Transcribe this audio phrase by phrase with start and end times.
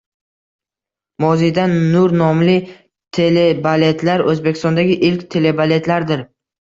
[1.23, 2.55] “Moziydan nur” nomli
[3.19, 6.25] telebaletlar O’zbekistondagi ilk telebaletlardir.